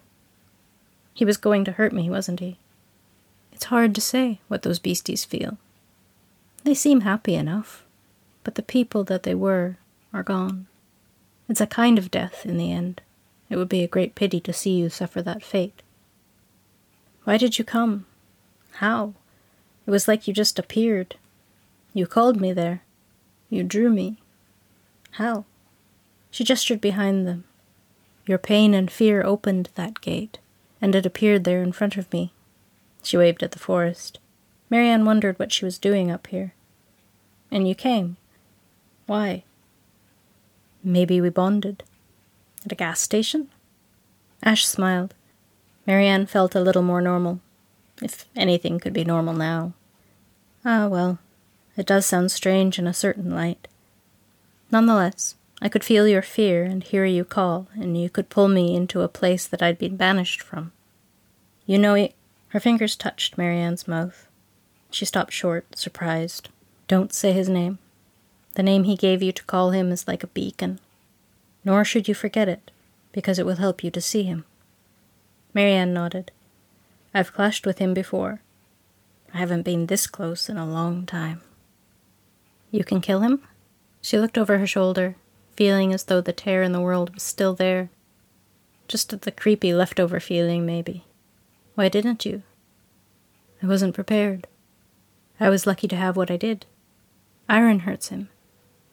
He 1.13 1.23
was 1.23 1.37
going 1.37 1.63
to 1.65 1.73
hurt 1.73 1.93
me, 1.93 2.09
wasn't 2.09 2.41
he? 2.41 2.57
It's 3.57 3.65
hard 3.65 3.95
to 3.95 4.01
say 4.01 4.39
what 4.47 4.61
those 4.61 4.77
beasties 4.77 5.25
feel. 5.25 5.57
They 6.63 6.75
seem 6.75 7.01
happy 7.01 7.33
enough, 7.33 7.83
but 8.43 8.53
the 8.53 8.61
people 8.61 9.03
that 9.05 9.23
they 9.23 9.33
were 9.33 9.77
are 10.13 10.21
gone. 10.21 10.67
It's 11.49 11.59
a 11.59 11.65
kind 11.65 11.97
of 11.97 12.11
death 12.11 12.45
in 12.45 12.57
the 12.57 12.71
end. 12.71 13.01
It 13.49 13.57
would 13.57 13.67
be 13.67 13.83
a 13.83 13.87
great 13.87 14.13
pity 14.13 14.39
to 14.41 14.53
see 14.53 14.77
you 14.77 14.89
suffer 14.89 15.23
that 15.23 15.41
fate. 15.41 15.81
Why 17.23 17.37
did 17.37 17.57
you 17.57 17.65
come? 17.65 18.05
How? 18.73 19.15
It 19.87 19.89
was 19.89 20.07
like 20.07 20.27
you 20.27 20.35
just 20.35 20.59
appeared. 20.59 21.15
You 21.95 22.05
called 22.05 22.39
me 22.39 22.53
there. 22.53 22.83
You 23.49 23.63
drew 23.63 23.89
me. 23.89 24.17
How? 25.13 25.45
She 26.29 26.43
gestured 26.43 26.79
behind 26.79 27.27
them. 27.27 27.43
Your 28.27 28.37
pain 28.37 28.75
and 28.75 28.91
fear 28.91 29.23
opened 29.23 29.69
that 29.73 29.99
gate, 29.99 30.37
and 30.79 30.93
it 30.93 31.07
appeared 31.07 31.43
there 31.43 31.63
in 31.63 31.71
front 31.71 31.97
of 31.97 32.13
me. 32.13 32.33
She 33.03 33.17
waved 33.17 33.43
at 33.43 33.51
the 33.51 33.59
forest. 33.59 34.19
Marianne 34.69 35.05
wondered 35.05 35.39
what 35.39 35.51
she 35.51 35.65
was 35.65 35.77
doing 35.77 36.11
up 36.11 36.27
here. 36.27 36.53
And 37.51 37.67
you 37.67 37.75
came. 37.75 38.17
Why? 39.05 39.43
Maybe 40.83 41.21
we 41.21 41.29
bonded. 41.29 41.83
At 42.65 42.71
a 42.71 42.75
gas 42.75 42.99
station? 42.99 43.49
Ash 44.43 44.65
smiled. 44.65 45.13
Marianne 45.85 46.25
felt 46.25 46.55
a 46.55 46.61
little 46.61 46.81
more 46.81 47.01
normal. 47.01 47.39
If 48.01 48.25
anything 48.35 48.79
could 48.79 48.93
be 48.93 49.05
normal 49.05 49.33
now. 49.33 49.73
Ah, 50.65 50.87
well, 50.87 51.19
it 51.77 51.85
does 51.85 52.05
sound 52.05 52.31
strange 52.31 52.77
in 52.77 52.87
a 52.87 52.93
certain 52.93 53.33
light. 53.33 53.67
Nonetheless, 54.69 55.35
I 55.61 55.69
could 55.69 55.83
feel 55.83 56.07
your 56.07 56.21
fear 56.21 56.63
and 56.63 56.83
hear 56.83 57.05
you 57.05 57.23
call, 57.23 57.67
and 57.73 57.99
you 57.99 58.09
could 58.09 58.29
pull 58.29 58.47
me 58.47 58.75
into 58.75 59.01
a 59.01 59.07
place 59.07 59.47
that 59.47 59.61
I'd 59.61 59.79
been 59.79 59.95
banished 59.95 60.41
from. 60.41 60.71
You 61.65 61.79
know, 61.79 61.95
it. 61.95 62.13
Her 62.49 62.59
fingers 62.59 62.95
touched 62.95 63.37
Marianne's 63.37 63.87
mouth. 63.87 64.27
She 64.89 65.05
stopped 65.05 65.33
short, 65.33 65.77
surprised. 65.77 66.49
Don't 66.87 67.13
say 67.13 67.33
his 67.33 67.49
name. 67.49 67.79
The 68.55 68.63
name 68.63 68.85
he 68.85 68.95
gave 68.95 69.21
you 69.21 69.31
to 69.33 69.43
call 69.43 69.71
him 69.71 69.91
is 69.91 70.07
like 70.07 70.23
a 70.23 70.27
beacon. 70.27 70.79
Nor 71.65 71.83
should 71.83 72.07
you 72.07 72.15
forget 72.15 72.47
it, 72.47 72.71
because 73.11 73.37
it 73.37 73.45
will 73.45 73.57
help 73.57 73.83
you 73.83 73.91
to 73.91 74.01
see 74.01 74.23
him. 74.23 74.45
Marianne 75.53 75.93
nodded. 75.93 76.31
I've 77.13 77.33
clashed 77.33 77.65
with 77.65 77.79
him 77.79 77.93
before. 77.93 78.41
I 79.33 79.37
haven't 79.37 79.63
been 79.63 79.87
this 79.87 80.07
close 80.07 80.49
in 80.49 80.57
a 80.57 80.65
long 80.65 81.05
time. 81.05 81.41
You 82.71 82.83
can 82.83 83.01
kill 83.01 83.21
him? 83.21 83.41
She 84.01 84.17
looked 84.17 84.37
over 84.37 84.57
her 84.57 84.67
shoulder, 84.67 85.15
feeling 85.55 85.93
as 85.93 86.05
though 86.05 86.21
the 86.21 86.33
tear 86.33 86.63
in 86.63 86.71
the 86.71 86.81
world 86.81 87.13
was 87.13 87.23
still 87.23 87.53
there. 87.53 87.89
Just 88.87 89.19
the 89.21 89.31
creepy 89.31 89.73
leftover 89.73 90.19
feeling, 90.19 90.65
maybe. 90.65 91.03
Why 91.77 91.89
didn't 91.89 92.25
you? 92.25 92.41
I 93.61 93.67
wasn't 93.67 93.93
prepared. 93.93 94.47
I 95.39 95.49
was 95.49 95.67
lucky 95.67 95.87
to 95.89 95.95
have 95.95 96.17
what 96.17 96.31
I 96.31 96.35
did. 96.35 96.65
Iron 97.47 97.81
hurts 97.81 98.07
him. 98.07 98.29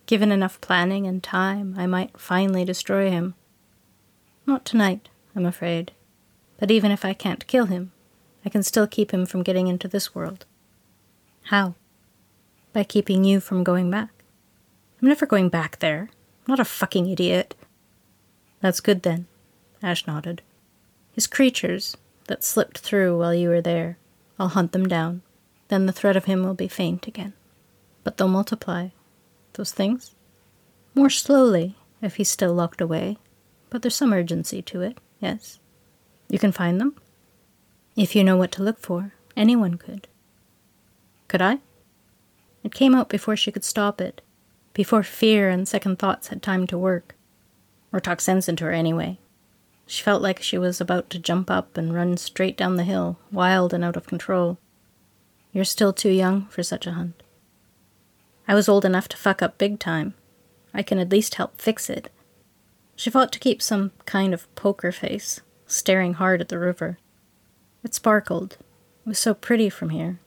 Given 0.05 0.31
enough 0.31 0.61
planning 0.61 1.07
and 1.07 1.23
time, 1.23 1.77
I 1.79 1.87
might 1.87 2.21
finally 2.21 2.63
destroy 2.63 3.11
him. 3.11 3.37
Not 4.45 4.67
tonight, 4.67 5.09
I'm 5.35 5.47
afraid. 5.47 5.93
But 6.59 6.71
even 6.71 6.91
if 6.91 7.07
I 7.07 7.15
can't 7.15 7.47
kill 7.47 7.65
him, 7.65 7.91
I 8.45 8.51
can 8.51 8.63
still 8.63 8.87
keep 8.87 9.13
him 9.13 9.25
from 9.25 9.43
getting 9.43 9.67
into 9.67 9.89
this 9.89 10.15
world. 10.15 10.45
How? 11.45 11.77
By 12.75 12.85
keeping 12.85 13.25
you 13.25 13.41
from 13.41 13.65
going 13.65 13.91
back. 13.91 14.11
I'm 15.01 15.09
never 15.09 15.25
going 15.25 15.49
back 15.49 15.79
there. 15.79 16.11
I'm 16.11 16.53
not 16.53 16.61
a 16.61 16.67
fucking 16.67 17.09
idiot. 17.09 17.55
That's 18.61 18.81
good 18.81 19.05
then, 19.05 19.27
Ash 19.83 20.07
nodded. 20.07 20.43
His 21.15 21.27
creatures 21.27 21.97
that 22.27 22.45
slipped 22.45 22.79
through 22.79 23.19
while 23.19 23.35
you 23.35 23.49
were 23.49 23.61
there, 23.61 23.99
I'll 24.39 24.49
hunt 24.49 24.73
them 24.73 24.87
down. 24.87 25.23
Then 25.69 25.87
the 25.87 25.93
threat 25.93 26.17
of 26.17 26.27
him 26.27 26.43
will 26.43 26.55
be 26.55 26.69
faint 26.69 27.07
again. 27.07 27.33
But 28.03 28.19
they'll 28.19 28.29
multiply 28.29 28.89
those 29.55 29.73
things. 29.73 30.15
More 30.95 31.11
slowly, 31.11 31.77
if 32.03 32.17
he's 32.17 32.31
still 32.31 32.55
locked 32.55 32.81
away, 32.81 33.19
but 33.71 33.83
there's 33.83 33.97
some 33.97 34.13
urgency 34.13 34.63
to 34.63 34.83
it, 34.83 34.99
yes. 35.21 35.59
You 36.29 36.39
can 36.39 36.53
find 36.53 36.81
them? 36.81 36.97
If 37.97 38.15
you 38.15 38.25
know 38.25 38.37
what 38.37 38.53
to 38.53 38.63
look 38.63 38.79
for, 38.81 39.15
anyone 39.37 39.75
could. 39.75 40.09
Could 41.29 41.43
I? 41.43 41.59
It 42.63 42.75
came 42.75 42.95
out 42.95 43.09
before 43.09 43.37
she 43.37 43.53
could 43.53 43.65
stop 43.65 44.01
it, 44.01 44.21
before 44.73 45.03
fear 45.03 45.49
and 45.49 45.67
second 45.67 45.99
thoughts 45.99 46.29
had 46.29 46.43
time 46.43 46.67
to 46.69 46.79
work, 46.79 47.15
or 47.93 48.01
talk 48.01 48.21
sense 48.21 48.49
into 48.49 48.65
her 48.65 48.73
anyway. 48.73 49.19
She 49.87 50.03
felt 50.03 50.23
like 50.23 50.43
she 50.43 50.59
was 50.59 50.81
about 50.81 51.11
to 51.11 51.19
jump 51.19 51.51
up 51.51 51.77
and 51.77 51.95
run 51.95 52.17
straight 52.17 52.57
down 52.57 52.77
the 52.77 52.85
hill, 52.85 53.19
wild 53.31 53.75
and 53.75 53.85
out 53.85 53.97
of 53.97 54.07
control. 54.07 54.59
You're 55.53 55.65
still 55.65 55.93
too 55.93 56.11
young 56.11 56.47
for 56.47 56.63
such 56.63 56.87
a 56.87 56.93
hunt. 56.93 57.23
I 58.49 58.55
was 58.55 58.69
old 58.69 58.85
enough 58.85 59.09
to 59.09 59.17
fuck 59.17 59.43
up 59.43 59.59
big 59.59 59.79
time. 59.79 60.15
I 60.73 60.83
can 60.83 60.99
at 60.99 61.11
least 61.11 61.37
help 61.37 61.61
fix 61.61 61.89
it. 61.89 62.11
She 62.97 63.11
fought 63.11 63.33
to 63.33 63.39
keep 63.39 63.63
some 63.63 63.93
kind 64.07 64.35
of 64.35 64.53
poker 64.55 64.93
face, 64.93 65.41
staring 65.67 66.15
hard 66.15 66.41
at 66.41 66.49
the 66.49 66.59
river. 66.59 66.99
It 67.83 67.95
sparkled. 67.95 68.57
It 69.05 69.09
was 69.09 69.19
so 69.19 69.35
pretty 69.35 69.69
from 69.69 69.91
here. 69.91 70.19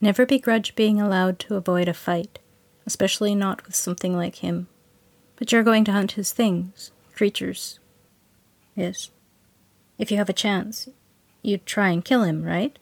Never 0.00 0.24
begrudge 0.24 0.74
being 0.74 1.00
allowed 1.00 1.38
to 1.40 1.56
avoid 1.56 1.88
a 1.88 1.94
fight, 1.94 2.38
especially 2.86 3.34
not 3.34 3.64
with 3.66 3.74
something 3.74 4.16
like 4.16 4.36
him. 4.36 4.68
But 5.36 5.52
you're 5.52 5.62
going 5.62 5.84
to 5.84 5.92
hunt 5.92 6.12
his 6.12 6.32
things, 6.32 6.92
creatures. 7.14 7.78
Yes. 8.78 9.10
If 9.98 10.12
you 10.12 10.18
have 10.18 10.28
a 10.28 10.32
chance, 10.32 10.88
you'd 11.42 11.66
try 11.66 11.88
and 11.88 12.04
kill 12.04 12.22
him, 12.22 12.44
right? 12.44 12.78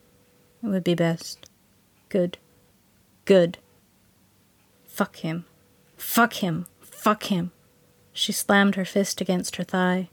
It 0.63 0.67
would 0.67 0.85
be 0.85 0.95
best. 0.95 1.49
Good. 2.11 2.37
Good. 3.25 3.57
Fuck 4.85 5.17
him. 5.17 5.47
Fuck 5.97 6.35
him. 6.35 6.67
Fuck 6.83 7.25
him. 7.25 7.51
She 8.13 8.31
slammed 8.31 8.75
her 8.75 8.85
fist 8.85 9.23
against 9.23 9.57
her 9.57 9.65
thigh. 9.65 10.11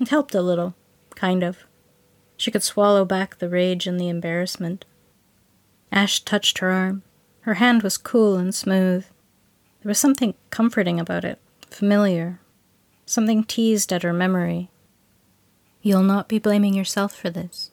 It 0.00 0.08
helped 0.08 0.34
a 0.34 0.42
little, 0.42 0.74
kind 1.14 1.44
of. 1.44 1.58
She 2.36 2.50
could 2.50 2.64
swallow 2.64 3.04
back 3.04 3.38
the 3.38 3.48
rage 3.48 3.86
and 3.86 4.00
the 4.00 4.08
embarrassment. 4.08 4.84
Ash 5.92 6.18
touched 6.24 6.58
her 6.58 6.72
arm. 6.72 7.04
Her 7.42 7.54
hand 7.54 7.84
was 7.84 7.98
cool 7.98 8.36
and 8.36 8.52
smooth. 8.52 9.04
There 9.82 9.90
was 9.90 9.98
something 10.00 10.34
comforting 10.50 10.98
about 10.98 11.24
it, 11.24 11.38
familiar, 11.70 12.40
something 13.06 13.44
teased 13.44 13.92
at 13.92 14.02
her 14.02 14.12
memory. 14.12 14.70
You'll 15.82 16.02
not 16.02 16.28
be 16.28 16.38
blaming 16.38 16.74
yourself 16.74 17.14
for 17.14 17.30
this. 17.30 17.70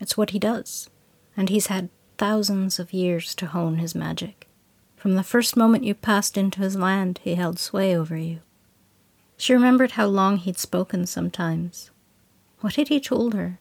It's 0.00 0.16
what 0.16 0.30
he 0.30 0.38
does, 0.38 0.90
and 1.36 1.48
he's 1.48 1.68
had 1.68 1.88
thousands 2.18 2.78
of 2.78 2.92
years 2.92 3.34
to 3.36 3.46
hone 3.46 3.76
his 3.76 3.94
magic. 3.94 4.46
From 4.96 5.14
the 5.14 5.22
first 5.22 5.56
moment 5.56 5.84
you 5.84 5.94
passed 5.94 6.36
into 6.36 6.60
his 6.60 6.76
land, 6.76 7.18
he 7.22 7.36
held 7.36 7.58
sway 7.58 7.96
over 7.96 8.16
you. 8.16 8.40
She 9.38 9.54
remembered 9.54 9.92
how 9.92 10.04
long 10.06 10.36
he'd 10.36 10.58
spoken 10.58 11.06
sometimes. 11.06 11.90
What 12.60 12.76
had 12.76 12.88
he 12.88 13.00
told 13.00 13.32
her? 13.32 13.58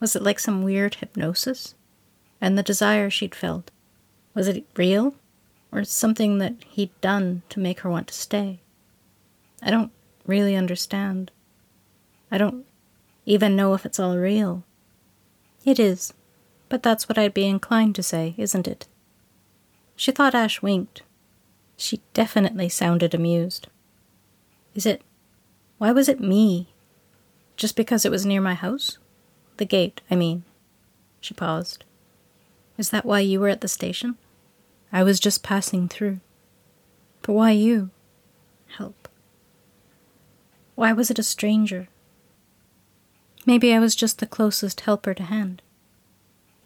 Was 0.00 0.16
it 0.16 0.22
like 0.22 0.38
some 0.38 0.62
weird 0.62 0.94
hypnosis? 0.94 1.74
And 2.40 2.56
the 2.56 2.62
desire 2.62 3.10
she'd 3.10 3.34
felt, 3.34 3.70
was 4.32 4.48
it 4.48 4.64
real? 4.76 5.14
Or 5.70 5.84
something 5.84 6.38
that 6.38 6.54
he'd 6.66 6.98
done 7.02 7.42
to 7.50 7.60
make 7.60 7.80
her 7.80 7.90
want 7.90 8.08
to 8.08 8.14
stay? 8.14 8.60
I 9.60 9.70
don't 9.70 9.92
really 10.24 10.56
understand. 10.56 11.30
I 12.30 12.38
don't 12.38 12.64
even 13.28 13.54
know 13.54 13.74
if 13.74 13.84
it's 13.84 14.00
all 14.00 14.16
real. 14.16 14.64
It 15.62 15.78
is, 15.78 16.14
but 16.70 16.82
that's 16.82 17.10
what 17.10 17.18
I'd 17.18 17.34
be 17.34 17.44
inclined 17.44 17.94
to 17.96 18.02
say, 18.02 18.34
isn't 18.38 18.66
it? 18.66 18.88
She 19.96 20.12
thought 20.12 20.34
Ash 20.34 20.62
winked. 20.62 21.02
She 21.76 22.00
definitely 22.14 22.70
sounded 22.70 23.12
amused. 23.12 23.66
Is 24.74 24.86
it. 24.86 25.02
Why 25.76 25.92
was 25.92 26.08
it 26.08 26.20
me? 26.20 26.68
Just 27.56 27.76
because 27.76 28.06
it 28.06 28.10
was 28.10 28.24
near 28.24 28.40
my 28.40 28.54
house? 28.54 28.96
The 29.58 29.66
gate, 29.66 30.00
I 30.10 30.16
mean. 30.16 30.44
She 31.20 31.34
paused. 31.34 31.84
Is 32.78 32.88
that 32.90 33.04
why 33.04 33.20
you 33.20 33.40
were 33.40 33.48
at 33.48 33.60
the 33.60 33.68
station? 33.68 34.16
I 34.90 35.02
was 35.02 35.20
just 35.20 35.42
passing 35.42 35.86
through. 35.86 36.20
But 37.20 37.34
why 37.34 37.50
you? 37.50 37.90
Help. 38.78 39.06
Why 40.76 40.94
was 40.94 41.10
it 41.10 41.18
a 41.18 41.22
stranger? 41.22 41.88
Maybe 43.48 43.72
I 43.72 43.78
was 43.78 43.96
just 43.96 44.18
the 44.18 44.26
closest 44.26 44.82
helper 44.82 45.14
to 45.14 45.22
hand. 45.22 45.62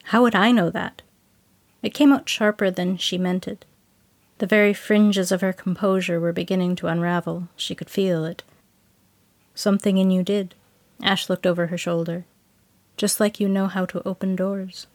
How 0.06 0.22
would 0.22 0.34
I 0.34 0.50
know 0.50 0.68
that? 0.68 1.00
It 1.80 1.94
came 1.94 2.12
out 2.12 2.28
sharper 2.28 2.72
than 2.72 2.96
she 2.96 3.16
meant 3.16 3.46
it. 3.46 3.64
The 4.38 4.48
very 4.48 4.74
fringes 4.74 5.30
of 5.30 5.42
her 5.42 5.52
composure 5.52 6.18
were 6.18 6.32
beginning 6.32 6.74
to 6.74 6.88
unravel. 6.88 7.46
She 7.54 7.76
could 7.76 7.88
feel 7.88 8.24
it. 8.24 8.42
Something 9.54 9.96
in 9.96 10.10
you 10.10 10.24
did. 10.24 10.56
Ash 11.00 11.30
looked 11.30 11.46
over 11.46 11.68
her 11.68 11.78
shoulder. 11.78 12.24
Just 12.96 13.20
like 13.20 13.38
you 13.38 13.48
know 13.48 13.68
how 13.68 13.86
to 13.86 14.02
open 14.04 14.34
doors. 14.34 14.88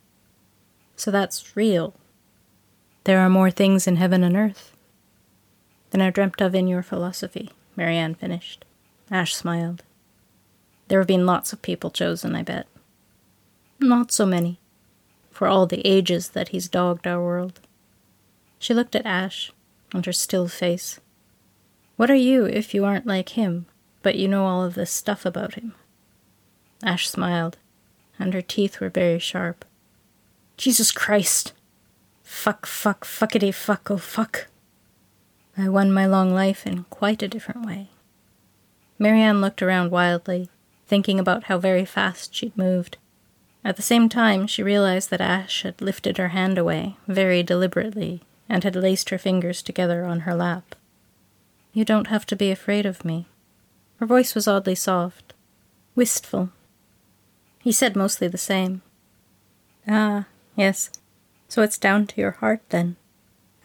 So 0.98 1.10
that's 1.10 1.56
real. 1.56 1.94
There 3.06 3.20
are 3.20 3.29
more 3.29 3.50
things 3.50 3.88
in 3.88 3.96
heaven 3.96 4.25
and 4.25 4.36
earth 4.36 4.75
than 5.91 6.01
are 6.01 6.12
dreamt 6.12 6.41
of 6.41 6.53
in 6.53 6.67
your 6.67 6.84
philosophy, 6.84 7.51
Marianne 7.77 8.15
finished. 8.15 8.65
Ash 9.10 9.34
smiled. 9.34 9.84
There 10.88 11.00
have 11.00 11.08
been 11.08 11.25
lots 11.25 11.51
of 11.53 11.62
people 11.62 11.89
chosen, 11.91 12.36
I 12.36 12.44
bet. 12.44 12.67
Not 13.79 14.12
so 14.12 14.25
many 14.25 14.60
for 15.38 15.48
all 15.48 15.67
the 15.67 15.86
ages 15.86 16.29
that 16.29 16.50
he's 16.50 16.67
dogged 16.67 17.06
our 17.06 17.22
world. 17.22 17.60
She 18.58 18.74
looked 18.74 18.96
at 18.96 19.06
Ash, 19.06 19.51
and 19.94 20.03
her 20.06 20.12
still 20.12 20.48
face. 20.48 21.00
What 21.96 22.10
are 22.10 22.15
you 22.15 22.46
if 22.46 22.74
you 22.74 22.86
aren't 22.86 23.06
like 23.06 23.29
him, 23.29 23.67
but 24.01 24.15
you 24.15 24.27
know 24.27 24.46
all 24.46 24.63
of 24.63 24.74
this 24.74 24.89
stuff 24.89 25.25
about 25.25 25.53
him? 25.53 25.75
Ash 26.82 27.08
smiled, 27.08 27.58
and 28.17 28.34
her 28.34 28.41
teeth 28.41 28.79
were 28.79 28.89
very 28.89 29.20
sharp. 29.20 29.63
Jesus 30.58 30.91
Christ! 30.91 31.53
Fuck, 32.24 32.65
fuck, 32.65 33.06
fuckity 33.06 33.53
fuck, 33.53 33.91
oh 33.91 33.98
fuck. 33.98 34.48
I 35.56 35.70
won 35.70 35.91
my 35.91 36.08
long 36.08 36.34
life 36.34 36.65
in 36.65 36.86
quite 36.86 37.22
a 37.22 37.27
different 37.27 37.65
way. 37.65 37.89
Marianne 38.98 39.39
looked 39.39 39.62
around 39.62 39.91
wildly, 39.91 40.50
thinking 40.88 41.20
about 41.20 41.46
how 41.46 41.58
very 41.58 41.86
fast 41.86 42.34
she'd 42.34 42.58
moved. 42.58 42.98
At 43.63 43.75
the 43.75 43.82
same 43.82 44.08
time, 44.08 44.48
she 44.48 44.63
realized 44.63 45.10
that 45.10 45.22
Ash 45.22 45.63
had 45.63 45.82
lifted 45.82 46.17
her 46.17 46.29
hand 46.29 46.58
away, 46.58 46.96
very 47.08 47.44
deliberately, 47.44 48.22
and 48.48 48.63
had 48.63 48.75
laced 48.75 49.10
her 49.10 49.17
fingers 49.17 49.62
together 49.62 50.06
on 50.06 50.22
her 50.22 50.34
lap. 50.34 50.75
You 51.74 51.84
don't 51.84 52.08
have 52.08 52.25
to 52.27 52.36
be 52.36 52.50
afraid 52.50 52.86
of 52.86 53.03
me. 53.03 53.27
Her 53.98 54.06
voice 54.06 54.34
was 54.34 54.48
oddly 54.48 54.75
soft, 54.75 55.34
wistful. 55.96 56.50
He 57.59 57.72
said 57.72 57.96
mostly 57.96 58.27
the 58.27 58.38
same. 58.38 58.81
Ah, 59.88 60.25
yes. 60.55 60.90
So 61.50 61.62
it's 61.62 61.77
down 61.77 62.07
to 62.07 62.22
your 62.22 62.31
heart, 62.31 62.62
then. 62.70 62.96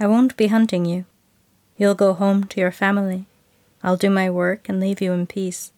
I 0.00 0.06
won't 0.06 0.36
be 0.36 0.48
hunting 0.48 0.84
you. 0.84 1.04
You'll 1.76 1.94
go 1.94 2.12
home 2.12 2.44
to 2.44 2.60
your 2.60 2.72
family. 2.72 3.26
I'll 3.82 3.96
do 3.96 4.10
my 4.10 4.30
work 4.30 4.68
and 4.68 4.80
leave 4.80 5.00
you 5.00 5.12
in 5.12 5.26
peace. 5.26 5.72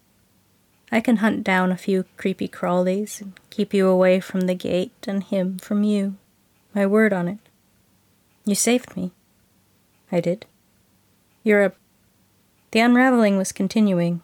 I 0.92 1.00
can 1.00 1.16
hunt 1.16 1.44
down 1.44 1.72
a 1.72 1.76
few 1.76 2.04
creepy 2.16 2.48
crawlies 2.48 3.20
and 3.20 3.38
keep 3.50 3.74
you 3.74 3.88
away 3.88 4.20
from 4.20 4.42
the 4.42 4.54
gate 4.54 4.92
and 5.06 5.22
him 5.22 5.58
from 5.58 5.82
you. 5.82 6.16
My 6.74 6.86
word 6.86 7.12
on 7.12 7.28
it. 7.28 7.38
You 8.44 8.54
saved 8.54 8.96
me. 8.96 9.12
I 10.12 10.20
did. 10.20 10.46
You're 11.42 11.64
a. 11.64 11.72
The 12.72 12.80
unraveling 12.80 13.38
was 13.38 13.52
continuing. 13.52 14.22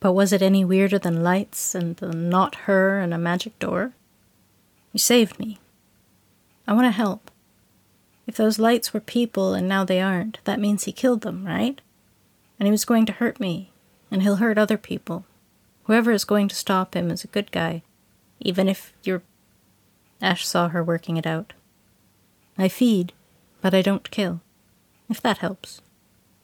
But 0.00 0.12
was 0.12 0.32
it 0.32 0.42
any 0.42 0.64
weirder 0.64 0.98
than 0.98 1.22
lights 1.22 1.74
and 1.74 1.96
the 1.96 2.12
not 2.12 2.54
her 2.66 3.00
and 3.00 3.12
a 3.12 3.18
magic 3.18 3.58
door? 3.58 3.92
You 4.92 4.98
saved 4.98 5.38
me. 5.38 5.58
I 6.66 6.72
want 6.72 6.86
to 6.86 6.90
help. 6.90 7.30
If 8.26 8.36
those 8.36 8.58
lights 8.58 8.92
were 8.92 9.00
people 9.00 9.54
and 9.54 9.66
now 9.66 9.84
they 9.84 10.00
aren't, 10.00 10.38
that 10.44 10.60
means 10.60 10.84
he 10.84 10.92
killed 10.92 11.22
them, 11.22 11.46
right? 11.46 11.80
And 12.58 12.66
he 12.66 12.70
was 12.70 12.84
going 12.84 13.06
to 13.06 13.12
hurt 13.12 13.40
me, 13.40 13.70
and 14.10 14.22
he'll 14.22 14.36
hurt 14.36 14.58
other 14.58 14.76
people. 14.76 15.24
Whoever 15.88 16.12
is 16.12 16.26
going 16.26 16.48
to 16.48 16.54
stop 16.54 16.92
him 16.92 17.10
is 17.10 17.24
a 17.24 17.28
good 17.28 17.50
guy, 17.50 17.82
even 18.40 18.68
if 18.68 18.92
you're. 19.04 19.22
Ash 20.20 20.46
saw 20.46 20.68
her 20.68 20.84
working 20.84 21.16
it 21.16 21.26
out. 21.26 21.54
I 22.58 22.68
feed, 22.68 23.14
but 23.62 23.72
I 23.72 23.80
don't 23.80 24.10
kill. 24.10 24.42
If 25.08 25.22
that 25.22 25.38
helps. 25.38 25.80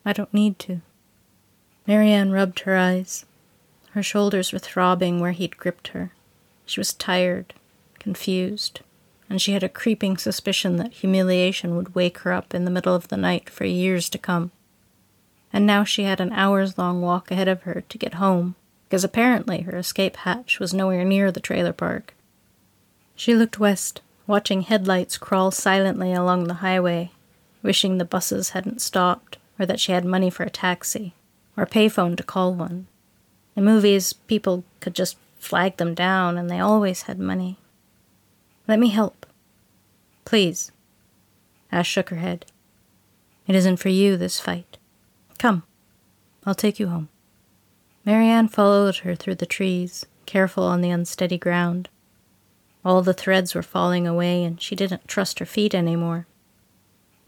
I 0.03 0.13
don't 0.13 0.33
need 0.33 0.57
to. 0.59 0.81
Marianne 1.85 2.31
rubbed 2.31 2.61
her 2.61 2.75
eyes. 2.75 3.25
Her 3.91 4.01
shoulders 4.01 4.51
were 4.51 4.57
throbbing 4.57 5.19
where 5.19 5.33
he'd 5.33 5.57
gripped 5.57 5.89
her. 5.89 6.11
She 6.65 6.79
was 6.79 6.91
tired, 6.91 7.53
confused, 7.99 8.79
and 9.29 9.39
she 9.39 9.51
had 9.51 9.61
a 9.61 9.69
creeping 9.69 10.17
suspicion 10.17 10.77
that 10.77 10.93
humiliation 10.93 11.75
would 11.75 11.93
wake 11.93 12.17
her 12.19 12.33
up 12.33 12.55
in 12.55 12.65
the 12.65 12.71
middle 12.71 12.95
of 12.95 13.09
the 13.09 13.17
night 13.17 13.51
for 13.51 13.65
years 13.65 14.09
to 14.09 14.17
come. 14.17 14.49
And 15.53 15.67
now 15.67 15.83
she 15.83 16.01
had 16.01 16.19
an 16.19 16.33
hour's 16.33 16.79
long 16.79 17.03
walk 17.03 17.29
ahead 17.29 17.47
of 17.47 17.61
her 17.61 17.83
to 17.87 17.97
get 17.99 18.15
home 18.15 18.55
because 18.87 19.03
apparently 19.03 19.61
her 19.61 19.75
escape 19.77 20.15
hatch 20.17 20.59
was 20.59 20.73
nowhere 20.73 21.03
near 21.03 21.31
the 21.31 21.39
trailer 21.39 21.73
park. 21.73 22.13
She 23.15 23.35
looked 23.35 23.59
west, 23.59 24.01
watching 24.27 24.61
headlights 24.61 25.17
crawl 25.17 25.51
silently 25.51 26.13
along 26.13 26.45
the 26.45 26.55
highway, 26.55 27.11
wishing 27.61 27.97
the 27.97 28.05
buses 28.05 28.49
hadn't 28.49 28.81
stopped, 28.81 29.37
or 29.59 29.65
that 29.65 29.79
she 29.79 29.91
had 29.91 30.05
money 30.05 30.29
for 30.29 30.43
a 30.43 30.49
taxi, 30.49 31.13
or 31.57 31.63
a 31.63 31.67
payphone 31.67 32.15
to 32.17 32.23
call 32.23 32.53
one. 32.53 32.87
In 33.55 33.63
movies, 33.63 34.13
people 34.13 34.63
could 34.81 34.93
just 34.93 35.17
flag 35.37 35.77
them 35.77 35.93
down, 35.93 36.37
and 36.37 36.49
they 36.49 36.59
always 36.59 37.03
had 37.03 37.19
money. 37.19 37.57
Let 38.67 38.79
me 38.79 38.89
help. 38.89 39.25
Please. 40.25 40.71
Ash 41.71 41.87
shook 41.87 42.09
her 42.09 42.17
head. 42.17 42.45
It 43.47 43.55
isn't 43.55 43.77
for 43.77 43.89
you, 43.89 44.17
this 44.17 44.39
fight. 44.39 44.77
Come. 45.37 45.63
I'll 46.45 46.55
take 46.55 46.79
you 46.79 46.87
home. 46.87 47.09
Marianne 48.05 48.47
followed 48.47 48.97
her 48.97 49.15
through 49.15 49.33
the 49.33 49.47
trees, 49.47 50.05
careful 50.27 50.63
on 50.63 50.81
the 50.81 50.91
unsteady 50.91 51.39
ground. 51.39 51.89
All 52.83 53.01
the 53.01 53.15
threads 53.15 53.55
were 53.55 53.63
falling 53.63 54.05
away, 54.05 54.43
and 54.43 54.61
she 54.61 54.75
didn't 54.75 55.07
trust 55.07 55.39
her 55.39 55.45
feet 55.45 55.73
any 55.73 55.95
more. 55.95 56.27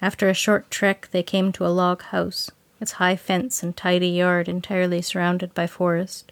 After 0.04 0.30
a 0.30 0.36
short 0.36 0.70
trek, 0.70 1.10
they 1.12 1.24
came 1.24 1.52
to 1.54 1.66
a 1.66 1.74
log 1.74 2.04
house, 2.04 2.52
its 2.80 2.94
high 2.94 3.16
fence 3.16 3.64
and 3.64 3.76
tidy 3.76 4.10
yard 4.10 4.48
entirely 4.48 5.02
surrounded 5.02 5.56
by 5.56 5.66
forest. 5.66 6.32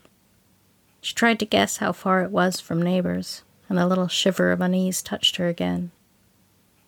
She 1.01 1.15
tried 1.15 1.39
to 1.39 1.45
guess 1.45 1.77
how 1.77 1.91
far 1.91 2.21
it 2.21 2.29
was 2.29 2.59
from 2.59 2.79
neighbors, 2.79 3.41
and 3.67 3.79
a 3.79 3.87
little 3.87 4.07
shiver 4.07 4.51
of 4.51 4.61
unease 4.61 5.01
touched 5.01 5.37
her 5.37 5.47
again. 5.47 5.89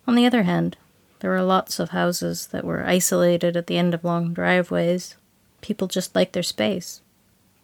On 0.06 0.14
the 0.14 0.28
other 0.28 0.44
hand, 0.44 0.78
there 1.22 1.32
were 1.32 1.42
lots 1.42 1.80
of 1.80 1.90
houses 1.90 2.48
that 2.48 2.64
were 2.64 2.86
isolated 2.86 3.58
at 3.58 3.66
the 3.66 3.80
end 3.80 3.96
of 3.96 4.04
long 4.04 4.32
driveways. 4.32 5.16
People 5.62 5.88
just 5.88 6.14
liked 6.14 6.34
their 6.34 6.44
space 6.44 7.02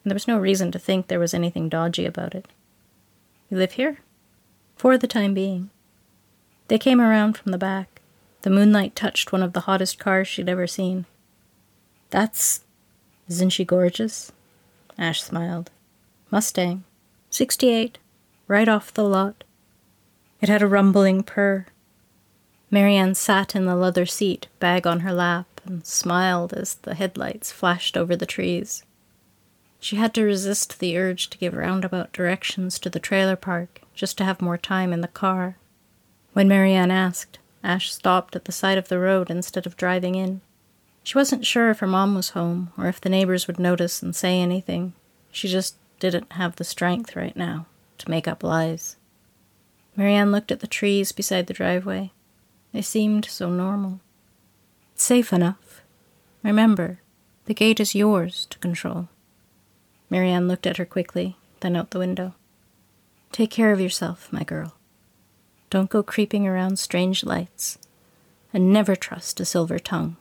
and 0.03 0.11
there 0.11 0.15
was 0.15 0.27
no 0.27 0.37
reason 0.37 0.71
to 0.71 0.79
think 0.79 1.07
there 1.07 1.19
was 1.19 1.33
anything 1.33 1.69
dodgy 1.69 2.05
about 2.05 2.35
it. 2.35 2.47
You 3.49 3.57
live 3.57 3.73
here? 3.73 3.99
For 4.75 4.97
the 4.97 5.07
time 5.07 5.33
being. 5.33 5.69
They 6.67 6.77
came 6.77 6.99
around 6.99 7.37
from 7.37 7.51
the 7.51 7.57
back. 7.57 8.01
The 8.41 8.49
moonlight 8.49 8.95
touched 8.95 9.31
one 9.31 9.43
of 9.43 9.53
the 9.53 9.61
hottest 9.61 9.99
cars 9.99 10.27
she'd 10.27 10.49
ever 10.49 10.67
seen. 10.67 11.05
That's. 12.09 12.63
Isn't 13.29 13.51
she 13.51 13.63
gorgeous? 13.63 14.31
Ash 14.97 15.23
smiled. 15.23 15.71
Mustang. 16.29 16.83
68. 17.29 17.97
Right 18.47 18.67
off 18.67 18.93
the 18.93 19.05
lot. 19.05 19.43
It 20.41 20.49
had 20.49 20.61
a 20.61 20.67
rumbling 20.67 21.23
purr. 21.23 21.67
Marianne 22.69 23.15
sat 23.15 23.55
in 23.55 23.65
the 23.65 23.75
leather 23.75 24.05
seat, 24.05 24.47
bag 24.59 24.85
on 24.85 25.01
her 25.01 25.13
lap, 25.13 25.61
and 25.63 25.85
smiled 25.85 26.53
as 26.53 26.73
the 26.75 26.95
headlights 26.95 27.51
flashed 27.51 27.95
over 27.95 28.15
the 28.15 28.25
trees. 28.25 28.83
She 29.83 29.97
had 29.97 30.13
to 30.13 30.23
resist 30.23 30.79
the 30.79 30.97
urge 30.97 31.29
to 31.29 31.37
give 31.37 31.53
roundabout 31.53 32.13
directions 32.13 32.79
to 32.79 32.89
the 32.89 33.01
trailer 33.01 33.35
park 33.35 33.81
just 33.93 34.17
to 34.17 34.23
have 34.23 34.41
more 34.41 34.57
time 34.57 34.93
in 34.93 35.01
the 35.01 35.09
car. 35.09 35.57
When 36.31 36.47
Marianne 36.47 36.89
asked, 36.89 37.37
Ash 37.65 37.91
stopped 37.91 38.33
at 38.33 38.45
the 38.45 38.53
side 38.53 38.77
of 38.77 38.87
the 38.87 38.97
road 38.97 39.29
instead 39.29 39.67
of 39.67 39.75
driving 39.75 40.15
in. 40.15 40.39
She 41.03 41.17
wasn't 41.17 41.45
sure 41.45 41.69
if 41.69 41.79
her 41.79 41.87
mom 41.87 42.15
was 42.15 42.29
home 42.29 42.71
or 42.77 42.87
if 42.87 43.01
the 43.01 43.09
neighbors 43.09 43.45
would 43.45 43.59
notice 43.59 44.01
and 44.01 44.15
say 44.15 44.39
anything. 44.39 44.93
She 45.33 45.49
just 45.49 45.75
didn't 45.99 46.31
have 46.31 46.55
the 46.55 46.63
strength 46.63 47.17
right 47.17 47.35
now 47.35 47.65
to 47.97 48.09
make 48.09 48.25
up 48.25 48.41
lies. 48.41 48.95
Marianne 49.97 50.31
looked 50.31 50.53
at 50.53 50.61
the 50.61 50.65
trees 50.65 51.11
beside 51.11 51.47
the 51.47 51.53
driveway. 51.53 52.13
They 52.71 52.81
seemed 52.81 53.25
so 53.25 53.49
normal. 53.49 53.99
Safe 54.95 55.33
enough. 55.33 55.81
Remember, 56.41 57.01
the 57.47 57.53
gate 57.53 57.81
is 57.81 57.93
yours 57.93 58.47
to 58.49 58.57
control. 58.59 59.09
Marianne 60.13 60.47
looked 60.47 60.67
at 60.67 60.77
her 60.77 60.85
quickly, 60.85 61.37
then 61.61 61.75
out 61.75 61.89
the 61.89 61.97
window. 61.97 62.35
Take 63.31 63.49
care 63.49 63.71
of 63.71 63.81
yourself, 63.81 64.31
my 64.31 64.43
girl. 64.43 64.75
Don't 65.71 65.89
go 65.89 66.03
creeping 66.03 66.47
around 66.47 66.77
strange 66.77 67.23
lights, 67.23 67.79
and 68.53 68.71
never 68.71 68.95
trust 68.95 69.39
a 69.39 69.45
silver 69.45 69.79
tongue. 69.79 70.17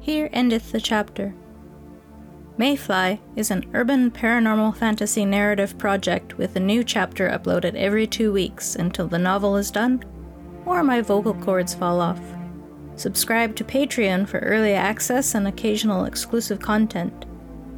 Here 0.00 0.28
endeth 0.32 0.72
the 0.72 0.80
chapter. 0.80 1.34
Mayfly 2.58 3.20
is 3.36 3.50
an 3.50 3.70
urban 3.74 4.10
paranormal 4.10 4.76
fantasy 4.76 5.24
narrative 5.24 5.78
project 5.78 6.36
with 6.36 6.56
a 6.56 6.60
new 6.60 6.82
chapter 6.82 7.28
uploaded 7.28 7.74
every 7.74 8.06
two 8.06 8.32
weeks 8.32 8.76
until 8.76 9.08
the 9.08 9.18
novel 9.18 9.56
is 9.56 9.70
done 9.70 10.02
or 10.66 10.82
my 10.82 11.00
vocal 11.00 11.34
cords 11.34 11.74
fall 11.74 12.00
off. 12.00 12.20
Subscribe 12.96 13.54
to 13.56 13.64
Patreon 13.64 14.28
for 14.28 14.40
early 14.40 14.74
access 14.74 15.34
and 15.34 15.48
occasional 15.48 16.04
exclusive 16.04 16.60
content. 16.60 17.24